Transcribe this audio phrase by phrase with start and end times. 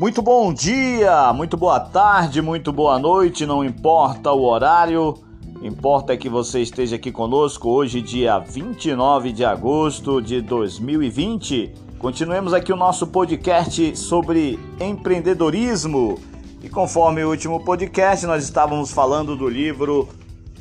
[0.00, 5.12] Muito bom dia, muito boa tarde, muito boa noite, não importa o horário,
[5.60, 11.74] importa que você esteja aqui conosco hoje, dia 29 de agosto de 2020.
[11.98, 16.18] Continuemos aqui o nosso podcast sobre empreendedorismo.
[16.62, 20.08] E conforme o último podcast, nós estávamos falando do livro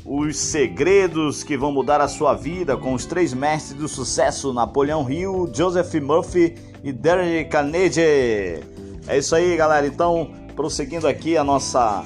[0.03, 5.09] Os Segredos que Vão Mudar a Sua Vida com os três mestres do sucesso: Napoleão
[5.09, 8.78] Hill, Joseph Murphy e Derek Carnegie.
[9.09, 9.87] É isso aí, galera.
[9.87, 12.05] Então, prosseguindo aqui a nossa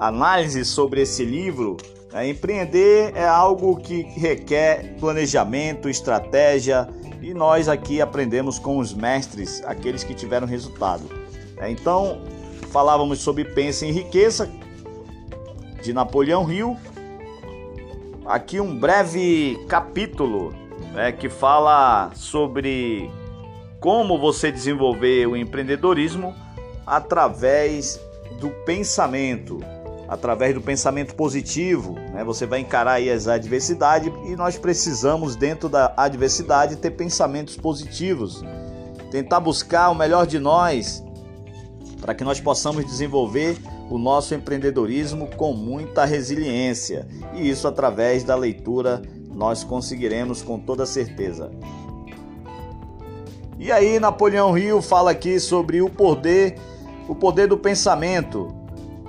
[0.00, 1.76] análise sobre esse livro,
[2.12, 6.88] é, empreender é algo que requer planejamento, estratégia
[7.22, 11.04] e nós aqui aprendemos com os mestres, aqueles que tiveram resultado.
[11.56, 12.20] É, então,
[12.72, 14.50] falávamos sobre Pensa em Riqueza,
[15.84, 16.76] de Napoleão Hill.
[18.26, 20.52] Aqui um breve capítulo
[20.94, 23.08] né, que fala sobre
[23.80, 26.34] como você desenvolver o empreendedorismo
[26.86, 28.00] através
[28.40, 29.60] do pensamento,
[30.08, 31.94] através do pensamento positivo.
[32.12, 32.24] Né?
[32.24, 38.44] Você vai encarar aí as adversidades e nós precisamos, dentro da adversidade, ter pensamentos positivos,
[39.10, 41.02] tentar buscar o melhor de nós
[42.00, 43.56] para que nós possamos desenvolver
[43.88, 47.06] o nosso empreendedorismo com muita resiliência.
[47.34, 49.00] E isso através da leitura
[49.34, 51.50] nós conseguiremos com toda certeza.
[53.58, 56.56] E aí Napoleão Rio fala aqui sobre o poder,
[57.08, 58.54] o poder do pensamento.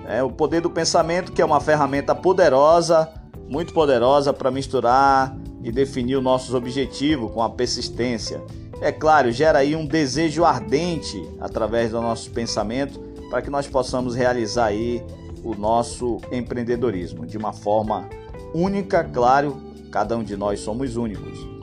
[0.07, 3.09] É, o poder do pensamento que é uma ferramenta poderosa,
[3.49, 8.41] muito poderosa para misturar e definir os nossos objetivos com a persistência.
[8.81, 12.99] É claro, gera aí um desejo ardente através do nosso pensamento
[13.31, 15.03] para que nós possamos realizar aí
[15.43, 18.07] o nosso empreendedorismo de uma forma
[18.53, 19.57] única, claro,
[19.91, 21.54] cada um de nós somos únicos.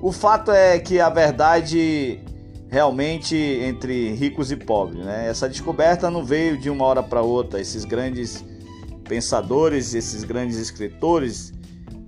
[0.00, 2.20] O fato é que a verdade
[2.70, 5.28] realmente entre ricos e pobres, né?
[5.28, 7.60] Essa descoberta não veio de uma hora para outra.
[7.60, 8.44] Esses grandes
[9.08, 11.52] pensadores, esses grandes escritores,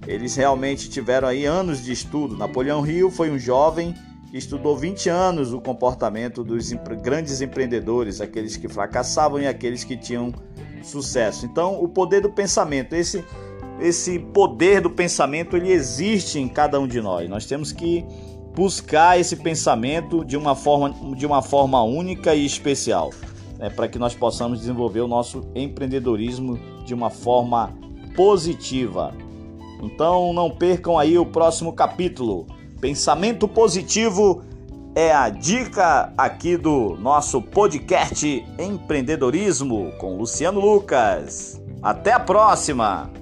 [0.07, 2.37] eles realmente tiveram aí anos de estudo.
[2.37, 3.95] Napoleão Hill foi um jovem
[4.31, 6.73] que estudou 20 anos o comportamento dos
[7.03, 10.33] grandes empreendedores, aqueles que fracassavam e aqueles que tinham
[10.83, 11.45] sucesso.
[11.45, 13.25] Então, o poder do pensamento, esse
[13.81, 17.29] esse poder do pensamento ele existe em cada um de nós.
[17.29, 18.05] Nós temos que
[18.55, 23.11] buscar esse pensamento de uma forma, de uma forma única e especial,
[23.59, 27.73] né, para que nós possamos desenvolver o nosso empreendedorismo de uma forma
[28.15, 29.15] positiva.
[29.83, 32.47] Então não percam aí o próximo capítulo.
[32.81, 34.43] Pensamento positivo
[34.95, 41.61] é a dica aqui do nosso podcast Empreendedorismo com Luciano Lucas.
[41.83, 43.20] Até a próxima!